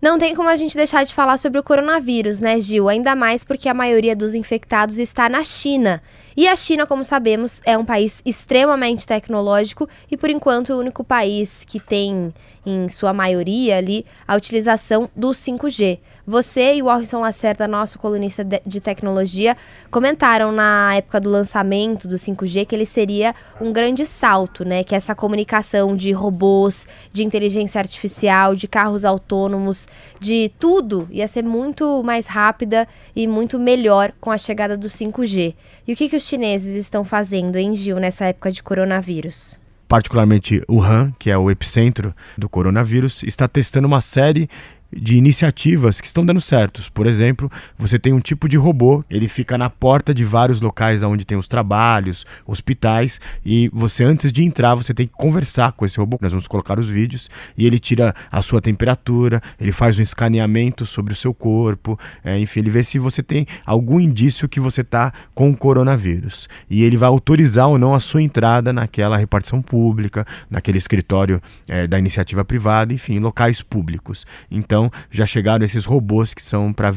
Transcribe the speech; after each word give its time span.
Não 0.00 0.18
tem 0.18 0.34
como 0.34 0.48
a 0.48 0.56
gente 0.56 0.74
deixar 0.74 1.04
de 1.04 1.12
falar 1.12 1.36
sobre 1.36 1.60
o 1.60 1.62
coronavírus, 1.62 2.40
né, 2.40 2.58
Gil? 2.58 2.88
Ainda 2.88 3.14
mais 3.14 3.44
porque 3.44 3.68
a 3.68 3.74
maioria 3.74 4.16
dos 4.16 4.34
infectados 4.34 4.98
está 4.98 5.28
na 5.28 5.44
China. 5.44 6.02
E 6.40 6.48
a 6.48 6.56
China, 6.56 6.86
como 6.86 7.04
sabemos, 7.04 7.60
é 7.66 7.76
um 7.76 7.84
país 7.84 8.22
extremamente 8.24 9.06
tecnológico 9.06 9.86
e, 10.10 10.16
por 10.16 10.30
enquanto, 10.30 10.72
o 10.72 10.78
único 10.78 11.04
país 11.04 11.66
que 11.66 11.78
tem, 11.78 12.32
em 12.64 12.88
sua 12.88 13.12
maioria 13.12 13.76
ali, 13.76 14.06
a 14.26 14.34
utilização 14.36 15.10
do 15.14 15.32
5G. 15.32 15.98
Você 16.26 16.76
e 16.76 16.82
o 16.82 16.86
Orson 16.86 17.20
Lacerda, 17.20 17.66
nosso 17.66 17.98
colunista 17.98 18.46
de 18.64 18.80
tecnologia, 18.80 19.56
comentaram 19.90 20.52
na 20.52 20.94
época 20.94 21.20
do 21.20 21.28
lançamento 21.28 22.06
do 22.06 22.14
5G 22.14 22.66
que 22.66 22.74
ele 22.74 22.86
seria 22.86 23.34
um 23.60 23.72
grande 23.72 24.06
salto, 24.06 24.64
né? 24.64 24.84
Que 24.84 24.94
essa 24.94 25.12
comunicação 25.12 25.96
de 25.96 26.12
robôs, 26.12 26.86
de 27.12 27.24
inteligência 27.24 27.80
artificial, 27.80 28.54
de 28.54 28.68
carros 28.68 29.04
autônomos, 29.04 29.88
de 30.20 30.52
tudo 30.58 31.08
ia 31.10 31.26
ser 31.26 31.42
muito 31.42 32.00
mais 32.04 32.28
rápida 32.28 32.86
e 33.16 33.26
muito 33.26 33.58
melhor 33.58 34.12
com 34.20 34.30
a 34.30 34.38
chegada 34.38 34.76
do 34.76 34.88
5G. 34.88 35.54
E 35.88 35.92
o 35.92 35.96
que, 35.96 36.08
que 36.08 36.16
os 36.16 36.29
chineses 36.30 36.76
estão 36.76 37.04
fazendo, 37.04 37.56
em 37.56 37.74
Gil, 37.74 37.98
nessa 37.98 38.26
época 38.26 38.52
de 38.52 38.62
coronavírus? 38.62 39.58
Particularmente 39.88 40.62
Wuhan, 40.70 41.12
que 41.18 41.30
é 41.30 41.36
o 41.36 41.50
epicentro 41.50 42.14
do 42.38 42.48
coronavírus, 42.48 43.24
está 43.24 43.48
testando 43.48 43.88
uma 43.88 44.00
série 44.00 44.48
de 44.92 45.16
iniciativas 45.16 46.00
que 46.00 46.06
estão 46.06 46.24
dando 46.24 46.40
certos. 46.40 46.88
Por 46.88 47.06
exemplo, 47.06 47.50
você 47.78 47.98
tem 47.98 48.12
um 48.12 48.20
tipo 48.20 48.48
de 48.48 48.56
robô, 48.56 49.04
ele 49.10 49.28
fica 49.28 49.56
na 49.56 49.70
porta 49.70 50.14
de 50.14 50.24
vários 50.24 50.60
locais 50.60 51.02
onde 51.02 51.24
tem 51.24 51.38
os 51.38 51.48
trabalhos, 51.48 52.26
hospitais, 52.46 53.20
e 53.44 53.70
você 53.72 54.04
antes 54.04 54.32
de 54.32 54.44
entrar, 54.44 54.74
você 54.74 54.92
tem 54.94 55.06
que 55.06 55.12
conversar 55.14 55.72
com 55.72 55.84
esse 55.84 55.98
robô. 55.98 56.18
Nós 56.20 56.32
vamos 56.32 56.46
colocar 56.46 56.78
os 56.78 56.88
vídeos 56.88 57.28
e 57.56 57.66
ele 57.66 57.78
tira 57.78 58.14
a 58.30 58.42
sua 58.42 58.60
temperatura, 58.60 59.42
ele 59.60 59.72
faz 59.72 59.98
um 59.98 60.02
escaneamento 60.02 60.86
sobre 60.86 61.12
o 61.12 61.16
seu 61.16 61.34
corpo, 61.34 61.98
é, 62.24 62.38
enfim, 62.38 62.60
ele 62.60 62.70
vê 62.70 62.82
se 62.82 62.98
você 62.98 63.22
tem 63.22 63.46
algum 63.64 64.00
indício 64.00 64.48
que 64.48 64.60
você 64.60 64.80
está 64.80 65.12
com 65.34 65.50
o 65.50 65.56
coronavírus. 65.56 66.48
E 66.68 66.82
ele 66.82 66.96
vai 66.96 67.08
autorizar 67.08 67.68
ou 67.68 67.78
não 67.78 67.94
a 67.94 68.00
sua 68.00 68.22
entrada 68.22 68.72
naquela 68.72 69.16
repartição 69.16 69.60
pública, 69.60 70.26
naquele 70.48 70.78
escritório 70.78 71.42
é, 71.68 71.86
da 71.86 71.98
iniciativa 71.98 72.44
privada, 72.44 72.92
enfim, 72.92 73.18
locais 73.18 73.62
públicos. 73.62 74.26
Então, 74.50 74.79
então 74.80 74.90
já 75.10 75.26
chegaram 75.26 75.64
esses 75.64 75.84
robôs 75.84 76.32
que 76.32 76.42
são 76.42 76.72
para 76.72 76.92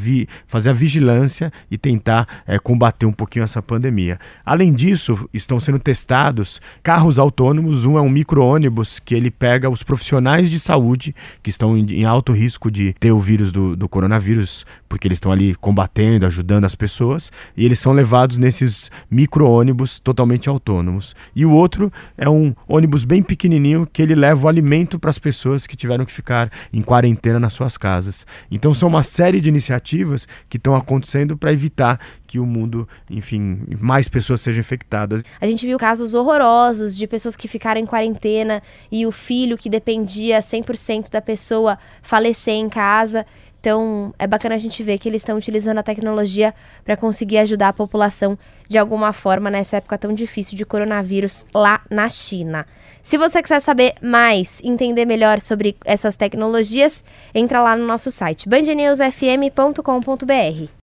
fazer 0.47 0.69
a 0.69 0.73
vigilância 0.73 1.51
e 1.69 1.77
tentar 1.77 2.43
é, 2.47 2.57
combater 2.57 3.05
um 3.05 3.11
pouquinho 3.11 3.43
essa 3.43 3.61
pandemia. 3.61 4.19
Além 4.45 4.71
disso, 4.71 5.27
estão 5.33 5.59
sendo 5.59 5.79
testados 5.79 6.61
carros 6.81 7.19
autônomos. 7.19 7.85
Um 7.85 7.97
é 7.97 8.01
um 8.01 8.09
micro-ônibus 8.09 8.99
que 8.99 9.13
ele 9.13 9.29
pega 9.29 9.69
os 9.69 9.83
profissionais 9.83 10.49
de 10.49 10.59
saúde 10.59 11.15
que 11.41 11.49
estão 11.49 11.77
em, 11.77 11.85
em 11.91 12.05
alto 12.05 12.31
risco 12.31 12.71
de 12.71 12.93
ter 12.99 13.11
o 13.11 13.19
vírus 13.19 13.51
do, 13.51 13.75
do 13.75 13.89
coronavírus, 13.89 14.65
porque 14.87 15.07
eles 15.07 15.17
estão 15.17 15.31
ali 15.31 15.55
combatendo, 15.55 16.25
ajudando 16.25 16.65
as 16.65 16.75
pessoas, 16.75 17.31
e 17.57 17.65
eles 17.65 17.79
são 17.79 17.91
levados 17.91 18.37
nesses 18.37 18.89
micro-ônibus 19.09 19.99
totalmente 19.99 20.47
autônomos. 20.47 21.15
E 21.35 21.45
o 21.45 21.51
outro 21.51 21.91
é 22.17 22.29
um 22.29 22.53
ônibus 22.67 23.03
bem 23.03 23.21
pequenininho 23.21 23.87
que 23.91 24.01
ele 24.01 24.15
leva 24.15 24.45
o 24.45 24.47
alimento 24.47 24.99
para 24.99 25.09
as 25.09 25.19
pessoas 25.19 25.65
que 25.65 25.75
tiveram 25.75 26.05
que 26.05 26.13
ficar 26.13 26.51
em 26.71 26.81
quarentena 26.81 27.39
nas 27.39 27.53
suas 27.73 27.77
casas. 27.77 28.25
Então 28.49 28.73
são 28.73 28.87
uma 28.87 29.03
série 29.03 29.41
de 29.41 29.49
iniciativas 29.49 30.27
que 30.49 30.57
estão 30.57 30.75
acontecendo 30.75 31.37
para 31.37 31.51
evitar 31.51 31.99
que 32.25 32.39
o 32.39 32.45
mundo, 32.45 32.87
enfim, 33.09 33.63
mais 33.79 34.07
pessoas 34.07 34.41
sejam 34.41 34.61
infectadas. 34.61 35.23
A 35.39 35.47
gente 35.47 35.65
viu 35.65 35.77
casos 35.77 36.13
horrorosos 36.13 36.95
de 36.95 37.07
pessoas 37.07 37.35
que 37.35 37.47
ficaram 37.47 37.81
em 37.81 37.85
quarentena 37.85 38.61
e 38.91 39.05
o 39.05 39.11
filho 39.11 39.57
que 39.57 39.69
dependia 39.69 40.39
100% 40.39 41.09
da 41.09 41.21
pessoa 41.21 41.77
falecer 42.01 42.55
em 42.55 42.69
casa. 42.69 43.25
Então, 43.63 44.13
é 44.19 44.27
bacana 44.27 44.55
a 44.55 44.57
gente 44.57 44.83
ver 44.83 44.97
que 44.97 45.07
eles 45.07 45.21
estão 45.21 45.37
utilizando 45.37 45.77
a 45.77 45.83
tecnologia 45.83 46.53
para 46.83 46.97
conseguir 46.97 47.37
ajudar 47.37 47.69
a 47.69 47.73
população 47.73 48.37
de 48.67 48.77
alguma 48.77 49.13
forma 49.13 49.49
nessa 49.49 49.77
época 49.77 49.97
tão 49.97 50.13
difícil 50.13 50.57
de 50.57 50.65
coronavírus 50.65 51.45
lá 51.55 51.79
na 51.89 52.09
China. 52.09 52.65
Se 53.01 53.17
você 53.17 53.41
quiser 53.41 53.61
saber 53.61 53.93
mais, 54.01 54.59
entender 54.65 55.05
melhor 55.05 55.39
sobre 55.39 55.77
essas 55.85 56.17
tecnologias, 56.17 57.01
entra 57.33 57.63
lá 57.63 57.77
no 57.77 57.87
nosso 57.87 58.11
site 58.11 58.49
bandnewsfm.com.br. 58.49 60.73